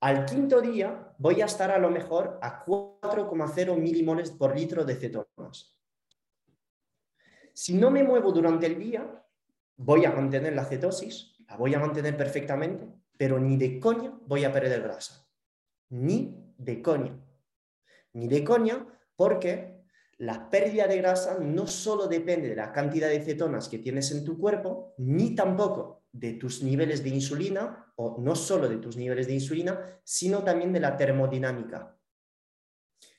Al 0.00 0.24
quinto 0.24 0.60
día 0.60 1.14
voy 1.18 1.42
a 1.42 1.44
estar 1.44 1.70
a 1.70 1.78
lo 1.78 1.90
mejor 1.90 2.38
a 2.42 2.64
4,0 2.64 3.76
milimoles 3.76 4.30
por 4.30 4.56
litro 4.56 4.84
de 4.84 4.96
cetonas. 4.96 5.80
Si 7.52 7.74
no 7.74 7.90
me 7.90 8.02
muevo 8.02 8.32
durante 8.32 8.66
el 8.66 8.78
día, 8.78 9.24
voy 9.76 10.04
a 10.04 10.12
mantener 10.12 10.54
la 10.54 10.64
cetosis, 10.64 11.36
la 11.46 11.56
voy 11.56 11.74
a 11.74 11.78
mantener 11.78 12.16
perfectamente, 12.16 12.99
pero 13.20 13.38
ni 13.38 13.58
de 13.58 13.78
coña 13.78 14.18
voy 14.26 14.44
a 14.44 14.50
perder 14.50 14.80
grasa. 14.80 15.28
Ni 15.90 16.54
de 16.56 16.80
coña. 16.80 17.22
Ni 18.14 18.28
de 18.28 18.42
coña 18.42 18.86
porque 19.14 19.84
la 20.16 20.48
pérdida 20.48 20.86
de 20.86 20.96
grasa 20.96 21.36
no 21.38 21.66
solo 21.66 22.06
depende 22.06 22.48
de 22.48 22.56
la 22.56 22.72
cantidad 22.72 23.10
de 23.10 23.20
cetonas 23.20 23.68
que 23.68 23.78
tienes 23.78 24.10
en 24.12 24.24
tu 24.24 24.38
cuerpo, 24.38 24.94
ni 24.96 25.34
tampoco 25.34 26.06
de 26.10 26.32
tus 26.32 26.62
niveles 26.62 27.04
de 27.04 27.10
insulina, 27.10 27.92
o 27.96 28.16
no 28.18 28.34
solo 28.34 28.70
de 28.70 28.78
tus 28.78 28.96
niveles 28.96 29.26
de 29.26 29.34
insulina, 29.34 30.00
sino 30.02 30.42
también 30.42 30.72
de 30.72 30.80
la 30.80 30.96
termodinámica. 30.96 31.98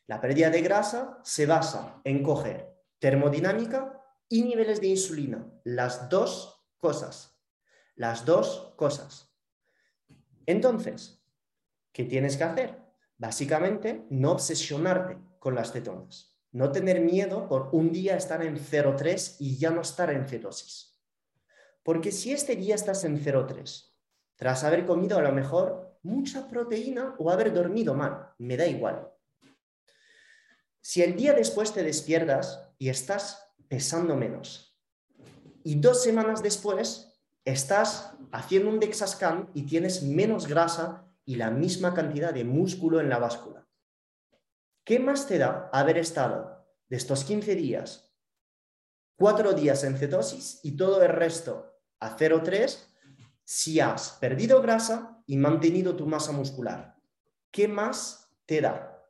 La 0.07 0.19
pérdida 0.19 0.49
de 0.49 0.63
grasa 0.63 1.19
se 1.21 1.45
basa 1.45 2.01
en 2.03 2.23
coger 2.23 2.73
termodinámica 2.97 4.01
y 4.27 4.41
niveles 4.41 4.81
de 4.81 4.87
insulina, 4.87 5.47
las 5.63 6.09
dos 6.09 6.65
cosas, 6.79 7.39
las 7.93 8.25
dos 8.25 8.73
cosas. 8.77 9.30
Entonces, 10.51 11.23
¿qué 11.93 12.03
tienes 12.03 12.35
que 12.35 12.43
hacer? 12.43 12.77
Básicamente, 13.17 14.05
no 14.09 14.33
obsesionarte 14.33 15.17
con 15.39 15.55
las 15.55 15.71
cetonas, 15.71 16.37
no 16.51 16.73
tener 16.73 16.99
miedo 16.99 17.47
por 17.47 17.69
un 17.71 17.93
día 17.93 18.17
estar 18.17 18.43
en 18.43 18.57
0,3 18.57 19.37
y 19.39 19.57
ya 19.57 19.69
no 19.69 19.79
estar 19.79 20.11
en 20.11 20.27
cetosis. 20.27 20.99
Porque 21.83 22.11
si 22.11 22.33
este 22.33 22.57
día 22.57 22.75
estás 22.75 23.05
en 23.05 23.23
0,3, 23.23 23.93
tras 24.35 24.65
haber 24.65 24.85
comido 24.85 25.17
a 25.17 25.21
lo 25.21 25.31
mejor 25.31 25.97
mucha 26.03 26.49
proteína 26.49 27.15
o 27.17 27.31
haber 27.31 27.53
dormido 27.53 27.93
mal, 27.93 28.33
me 28.37 28.57
da 28.57 28.67
igual. 28.67 29.09
Si 30.81 31.01
el 31.01 31.15
día 31.15 31.31
después 31.31 31.71
te 31.71 31.81
despiertas 31.81 32.67
y 32.77 32.89
estás 32.89 33.55
pesando 33.69 34.17
menos, 34.17 34.77
y 35.63 35.75
dos 35.75 36.03
semanas 36.03 36.43
después 36.43 37.10
estás 37.45 38.13
haciendo 38.31 38.69
un 38.69 38.79
DEXA 38.79 39.49
y 39.53 39.63
tienes 39.63 40.03
menos 40.03 40.47
grasa 40.47 41.05
y 41.25 41.35
la 41.35 41.51
misma 41.51 41.93
cantidad 41.93 42.33
de 42.33 42.43
músculo 42.43 42.99
en 42.99 43.09
la 43.09 43.19
báscula. 43.19 43.67
¿Qué 44.83 44.99
más 44.99 45.27
te 45.27 45.37
da 45.37 45.69
haber 45.71 45.97
estado 45.97 46.65
de 46.89 46.97
estos 46.97 47.23
15 47.23 47.55
días, 47.55 48.13
cuatro 49.15 49.53
días 49.53 49.83
en 49.83 49.97
cetosis 49.97 50.59
y 50.63 50.75
todo 50.75 51.01
el 51.01 51.09
resto 51.09 51.79
a 51.99 52.17
0,3 52.17 52.77
si 53.45 53.79
has 53.79 54.11
perdido 54.19 54.61
grasa 54.61 55.21
y 55.25 55.37
mantenido 55.37 55.95
tu 55.95 56.05
masa 56.05 56.31
muscular. 56.31 56.97
¿Qué 57.51 57.67
más 57.67 58.29
te 58.45 58.61
da? 58.61 59.05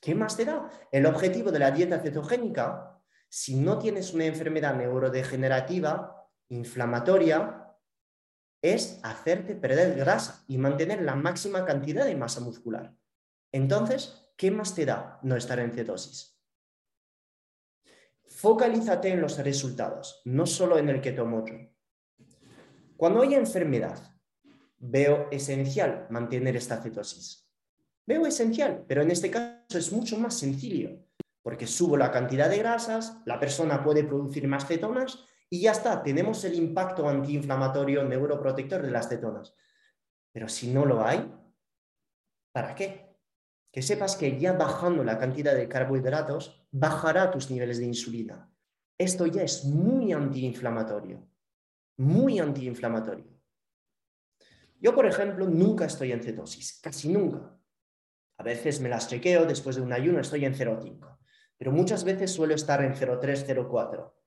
¿Qué 0.00 0.14
más 0.14 0.36
te 0.36 0.44
da? 0.44 0.70
El 0.90 1.06
objetivo 1.06 1.52
de 1.52 1.58
la 1.58 1.70
dieta 1.70 1.98
cetogénica, 1.98 3.02
si 3.28 3.56
no 3.56 3.78
tienes 3.78 4.14
una 4.14 4.24
enfermedad 4.24 4.74
neurodegenerativa, 4.74 6.21
inflamatoria, 6.52 7.76
es 8.62 9.00
hacerte 9.02 9.54
perder 9.56 9.96
grasa 9.96 10.44
y 10.46 10.58
mantener 10.58 11.02
la 11.02 11.16
máxima 11.16 11.64
cantidad 11.64 12.04
de 12.04 12.14
masa 12.14 12.40
muscular. 12.40 12.94
Entonces, 13.50 14.32
¿qué 14.36 14.50
más 14.50 14.74
te 14.74 14.86
da 14.86 15.18
no 15.22 15.34
estar 15.36 15.58
en 15.58 15.72
cetosis? 15.72 16.38
Focalízate 18.26 19.08
en 19.08 19.20
los 19.20 19.38
resultados, 19.38 20.22
no 20.24 20.46
solo 20.46 20.78
en 20.78 20.88
el 20.88 21.00
que. 21.00 21.14
Cuando 22.96 23.22
hay 23.22 23.34
enfermedad, 23.34 23.98
veo 24.78 25.28
esencial 25.30 26.06
mantener 26.10 26.56
esta 26.56 26.80
cetosis. 26.82 27.50
Veo 28.06 28.26
esencial, 28.26 28.84
pero 28.86 29.02
en 29.02 29.10
este 29.10 29.30
caso 29.30 29.78
es 29.78 29.92
mucho 29.92 30.18
más 30.18 30.38
sencillo, 30.38 30.90
porque 31.42 31.66
subo 31.66 31.96
la 31.96 32.10
cantidad 32.10 32.48
de 32.48 32.58
grasas, 32.58 33.18
la 33.24 33.40
persona 33.40 33.82
puede 33.82 34.04
producir 34.04 34.46
más 34.46 34.66
cetonas 34.66 35.24
y 35.52 35.60
ya 35.60 35.72
está, 35.72 36.02
tenemos 36.02 36.42
el 36.44 36.54
impacto 36.54 37.06
antiinflamatorio 37.06 38.02
neuroprotector 38.04 38.80
de 38.80 38.90
las 38.90 39.10
cetonas. 39.10 39.54
Pero 40.32 40.48
si 40.48 40.72
no 40.72 40.86
lo 40.86 41.04
hay, 41.04 41.30
¿para 42.52 42.74
qué? 42.74 43.18
Que 43.70 43.82
sepas 43.82 44.16
que 44.16 44.40
ya 44.40 44.54
bajando 44.54 45.04
la 45.04 45.18
cantidad 45.18 45.54
de 45.54 45.68
carbohidratos, 45.68 46.66
bajará 46.70 47.30
tus 47.30 47.50
niveles 47.50 47.76
de 47.76 47.84
insulina. 47.84 48.50
Esto 48.96 49.26
ya 49.26 49.42
es 49.42 49.66
muy 49.66 50.14
antiinflamatorio, 50.14 51.28
muy 51.98 52.38
antiinflamatorio. 52.38 53.38
Yo, 54.80 54.94
por 54.94 55.04
ejemplo, 55.04 55.46
nunca 55.46 55.84
estoy 55.84 56.12
en 56.12 56.22
cetosis, 56.22 56.80
casi 56.80 57.10
nunca. 57.10 57.60
A 58.38 58.42
veces 58.42 58.80
me 58.80 58.88
las 58.88 59.06
chequeo, 59.06 59.44
después 59.44 59.76
de 59.76 59.82
un 59.82 59.92
ayuno 59.92 60.18
estoy 60.18 60.46
en 60.46 60.54
0,5, 60.54 61.18
pero 61.58 61.72
muchas 61.72 62.04
veces 62.04 62.32
suelo 62.32 62.54
estar 62.54 62.82
en 62.82 62.94
0,3, 62.94 63.44
0,4. 63.46 64.21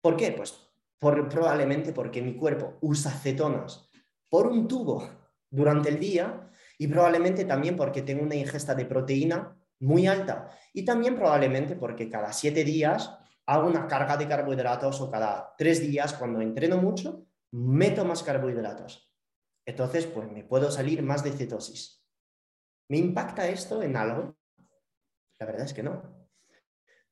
¿Por 0.00 0.16
qué? 0.16 0.32
Pues 0.32 0.68
probablemente 0.98 1.92
porque 1.92 2.22
mi 2.22 2.36
cuerpo 2.36 2.78
usa 2.80 3.10
cetonas 3.10 3.88
por 4.28 4.46
un 4.46 4.66
tubo 4.66 5.08
durante 5.50 5.88
el 5.88 5.98
día 5.98 6.50
y 6.78 6.86
probablemente 6.88 7.44
también 7.44 7.76
porque 7.76 8.02
tengo 8.02 8.22
una 8.22 8.34
ingesta 8.34 8.74
de 8.74 8.84
proteína 8.84 9.56
muy 9.80 10.06
alta 10.06 10.50
y 10.72 10.84
también 10.84 11.14
probablemente 11.14 11.76
porque 11.76 12.10
cada 12.10 12.32
siete 12.32 12.64
días 12.64 13.16
hago 13.46 13.66
una 13.66 13.86
carga 13.86 14.16
de 14.16 14.28
carbohidratos 14.28 15.00
o 15.00 15.10
cada 15.10 15.54
tres 15.56 15.80
días 15.80 16.12
cuando 16.14 16.40
entreno 16.40 16.76
mucho 16.78 17.26
meto 17.50 18.04
más 18.04 18.22
carbohidratos. 18.22 19.10
Entonces, 19.66 20.06
pues 20.06 20.30
me 20.30 20.44
puedo 20.44 20.70
salir 20.70 21.02
más 21.02 21.22
de 21.24 21.32
cetosis. 21.32 22.04
¿Me 22.90 22.98
impacta 22.98 23.48
esto 23.48 23.82
en 23.82 23.96
algo? 23.96 24.36
La 25.38 25.46
verdad 25.46 25.64
es 25.66 25.72
que 25.72 25.82
no. 25.82 26.17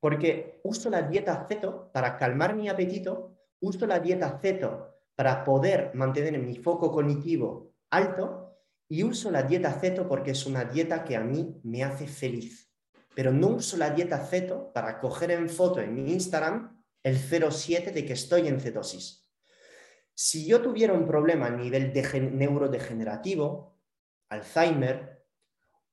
Porque 0.00 0.60
uso 0.62 0.90
la 0.90 1.02
dieta 1.02 1.46
ceto 1.48 1.90
para 1.92 2.16
calmar 2.16 2.54
mi 2.54 2.68
apetito, 2.68 3.36
uso 3.60 3.86
la 3.86 3.98
dieta 3.98 4.38
ceto 4.40 4.94
para 5.14 5.44
poder 5.44 5.92
mantener 5.94 6.38
mi 6.38 6.56
foco 6.56 6.92
cognitivo 6.92 7.74
alto 7.90 8.58
y 8.88 9.02
uso 9.02 9.30
la 9.30 9.42
dieta 9.42 9.72
ceto 9.72 10.06
porque 10.06 10.32
es 10.32 10.46
una 10.46 10.64
dieta 10.64 11.04
que 11.04 11.16
a 11.16 11.20
mí 11.20 11.60
me 11.64 11.82
hace 11.82 12.06
feliz. 12.06 12.70
Pero 13.14 13.32
no 13.32 13.48
uso 13.48 13.76
la 13.76 13.90
dieta 13.90 14.18
ceto 14.18 14.72
para 14.72 15.00
coger 15.00 15.30
en 15.30 15.48
foto 15.48 15.80
en 15.80 15.94
mi 15.94 16.12
Instagram 16.12 16.84
el 17.02 17.16
07 17.16 17.90
de 17.92 18.04
que 18.04 18.12
estoy 18.12 18.46
en 18.48 18.60
cetosis. 18.60 19.26
Si 20.14 20.46
yo 20.46 20.60
tuviera 20.60 20.92
un 20.92 21.06
problema 21.06 21.46
a 21.46 21.50
nivel 21.50 21.92
de 21.92 22.30
neurodegenerativo, 22.32 23.78
Alzheimer, 24.28 25.24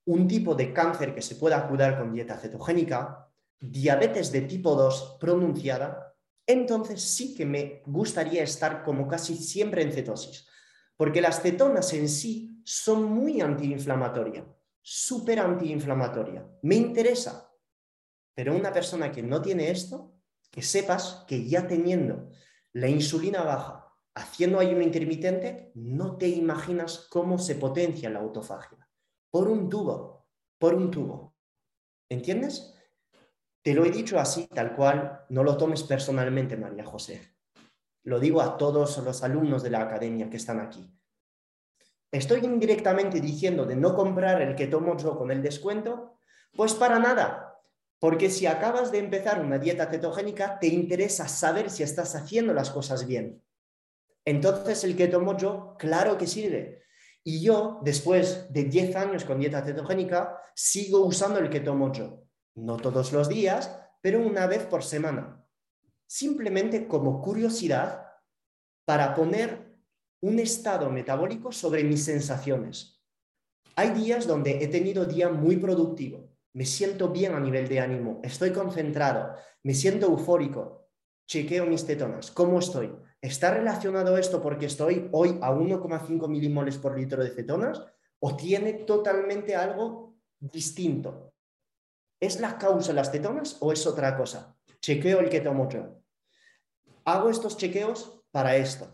un 0.06 0.28
tipo 0.28 0.56
de 0.56 0.74
cáncer 0.74 1.14
que 1.14 1.22
se 1.22 1.36
pueda 1.36 1.68
curar 1.68 1.98
con 1.98 2.14
dieta 2.14 2.38
cetogénica, 2.38 3.30
diabetes 3.60 4.32
de 4.32 4.42
tipo 4.42 4.76
2 4.76 5.18
pronunciada, 5.20 6.16
entonces 6.46 7.02
sí 7.02 7.36
que 7.36 7.46
me 7.46 7.82
gustaría 7.86 8.44
estar 8.44 8.84
como 8.84 9.08
casi 9.08 9.36
siempre 9.36 9.82
en 9.82 9.92
cetosis, 9.92 10.48
porque 10.98 11.22
las 11.22 11.42
cetonas 11.42 11.94
en 11.94 12.10
sí 12.10 12.62
son 12.66 13.04
muy 13.04 13.42
antiinflamatorias, 13.42 14.46
súper 14.82 15.40
antiinflamatoria. 15.40 16.46
Me 16.62 16.76
interesa, 16.76 17.52
pero 18.36 18.56
una 18.56 18.74
persona 18.74 19.12
que 19.12 19.24
no 19.24 19.42
tiene 19.42 19.70
esto, 19.70 20.16
que 20.52 20.62
sepas 20.62 21.26
que 21.28 21.48
ya 21.48 21.68
teniendo 21.68 22.30
la 22.74 22.88
insulina 22.88 23.44
baja, 23.44 23.94
haciendo 24.16 24.60
ayuno 24.60 24.82
intermitente, 24.82 25.72
no 25.76 26.18
te 26.18 26.28
imaginas 26.28 27.08
cómo 27.10 27.40
se 27.40 27.56
potencia 27.56 28.10
la 28.10 28.20
autofagia. 28.20 28.88
Por 29.32 29.48
un 29.48 29.70
tubo, 29.70 30.28
por 30.60 30.76
un 30.76 30.92
tubo. 30.92 31.36
¿Entiendes? 32.10 32.76
Te 33.64 33.74
lo 33.74 33.86
he 33.86 33.92
dicho 33.92 34.20
así, 34.20 34.48
tal 34.48 34.76
cual, 34.76 35.22
no 35.30 35.42
lo 35.42 35.56
tomes 35.56 35.84
personalmente, 35.84 36.58
María 36.58 36.84
José. 36.84 37.38
Lo 38.04 38.20
digo 38.20 38.42
a 38.42 38.58
todos 38.58 38.98
los 38.98 39.24
alumnos 39.24 39.64
de 39.64 39.70
la 39.70 39.82
academia 39.82 40.30
que 40.30 40.36
están 40.36 40.60
aquí. 40.60 40.86
¿Estoy 42.12 42.42
indirectamente 42.44 43.22
diciendo 43.22 43.66
de 43.66 43.78
no 43.78 43.96
comprar 43.96 44.42
el 44.42 44.56
que 44.56 44.68
tomo 44.68 44.98
yo 44.98 45.18
con 45.18 45.32
el 45.32 45.42
descuento? 45.42 46.18
Pues 46.54 46.74
para 46.74 47.00
nada, 47.00 47.58
porque 48.00 48.30
si 48.30 48.48
acabas 48.48 48.92
de 48.92 49.00
empezar 49.00 49.40
una 49.40 49.58
dieta 49.58 49.86
cetogénica, 49.86 50.60
te 50.60 50.68
interesa 50.68 51.30
saber 51.30 51.70
si 51.70 51.84
estás 51.84 52.16
haciendo 52.16 52.54
las 52.54 52.70
cosas 52.70 53.08
bien. 53.08 53.42
Entonces 54.26 54.84
el 54.84 54.98
que 54.98 55.08
tomo 55.08 55.38
yo, 55.38 55.78
claro 55.80 56.18
que 56.18 56.28
sirve. 56.28 56.84
Y 57.24 57.42
yo, 57.42 57.80
después 57.82 58.52
de 58.52 58.66
10 58.66 58.98
años 58.98 59.24
con 59.24 59.40
dieta 59.40 59.64
cetogénica, 59.64 60.38
sigo 60.54 61.06
usando 61.06 61.40
el 61.40 61.50
que 61.50 61.62
tomo 61.62 61.94
yo 61.94 62.23
no 62.56 62.78
todos 62.78 63.12
los 63.12 63.30
días, 63.30 63.76
pero 64.02 64.20
una 64.20 64.48
vez 64.48 64.66
por 64.66 64.84
semana. 64.84 65.46
Simplemente 66.08 66.88
como 66.88 67.22
curiosidad 67.22 68.08
para 68.86 69.16
poner 69.16 69.74
un 70.22 70.40
estado 70.40 70.90
metabólico 70.90 71.52
sobre 71.52 71.84
mis 71.84 72.06
sensaciones. 72.06 73.02
Hay 73.76 73.90
días 73.90 74.28
donde 74.28 74.64
he 74.64 74.68
tenido 74.68 75.06
día 75.06 75.30
muy 75.30 75.58
productivo, 75.58 76.30
me 76.54 76.66
siento 76.66 77.10
bien 77.10 77.34
a 77.34 77.40
nivel 77.40 77.68
de 77.68 77.80
ánimo, 77.80 78.22
estoy 78.24 78.52
concentrado, 78.52 79.36
me 79.64 79.74
siento 79.74 80.06
eufórico, 80.06 80.90
chequeo 81.28 81.66
mis 81.66 81.86
tetonas, 81.86 82.30
¿cómo 82.30 82.60
estoy? 82.60 82.96
¿Está 83.20 83.54
relacionado 83.54 84.18
esto 84.18 84.42
porque 84.42 84.68
estoy 84.68 85.10
hoy 85.12 85.40
a 85.42 85.52
1,5 85.52 86.28
milimoles 86.28 86.78
por 86.78 86.98
litro 86.98 87.24
de 87.24 87.32
cetonas 87.32 87.82
o 88.20 88.36
tiene 88.36 88.74
totalmente 88.74 89.56
algo 89.56 90.18
distinto? 90.40 91.33
¿Es 92.24 92.40
la 92.40 92.58
causa 92.58 92.94
las 92.94 93.12
cetonas 93.12 93.58
o 93.60 93.74
es 93.74 93.86
otra 93.86 94.16
cosa? 94.16 94.56
Chequeo 94.80 95.20
el 95.20 95.30
que. 95.30 95.44
Hago 97.04 97.30
estos 97.30 97.58
chequeos 97.58 98.24
para 98.32 98.56
esto, 98.56 98.88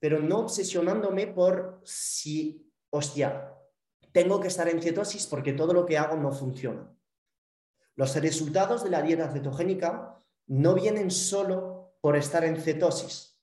pero 0.00 0.18
no 0.18 0.40
obsesionándome 0.40 1.28
por 1.28 1.80
si, 1.84 2.68
hostia, 2.90 3.54
tengo 4.10 4.40
que 4.40 4.48
estar 4.48 4.68
en 4.68 4.82
cetosis 4.82 5.28
porque 5.28 5.52
todo 5.52 5.72
lo 5.72 5.86
que 5.86 5.96
hago 5.96 6.16
no 6.16 6.32
funciona. 6.32 6.92
Los 7.94 8.16
resultados 8.16 8.82
de 8.82 8.90
la 8.90 9.02
dieta 9.02 9.30
cetogénica 9.30 10.20
no 10.48 10.74
vienen 10.74 11.12
solo 11.12 11.94
por 12.00 12.16
estar 12.16 12.42
en 12.42 12.60
cetosis. 12.60 13.40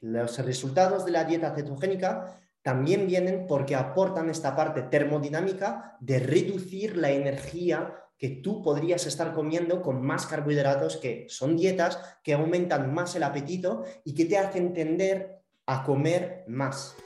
Los 0.00 0.36
resultados 0.44 1.06
de 1.06 1.12
la 1.12 1.24
dieta 1.24 1.54
cetogénica 1.54 2.38
también 2.60 3.06
vienen 3.06 3.46
porque 3.46 3.74
aportan 3.74 4.28
esta 4.28 4.54
parte 4.54 4.82
termodinámica 4.82 5.96
de 6.00 6.18
reducir 6.18 6.98
la 6.98 7.10
energía 7.10 8.04
que 8.18 8.28
tú 8.28 8.62
podrías 8.62 9.06
estar 9.06 9.32
comiendo 9.32 9.80
con 9.80 10.04
más 10.04 10.26
carbohidratos, 10.26 10.96
que 10.96 11.26
son 11.28 11.56
dietas 11.56 11.98
que 12.22 12.34
aumentan 12.34 12.92
más 12.92 13.14
el 13.14 13.22
apetito 13.22 13.84
y 14.04 14.14
que 14.14 14.24
te 14.24 14.36
hacen 14.36 14.74
tender 14.74 15.40
a 15.66 15.84
comer 15.84 16.44
más. 16.48 16.96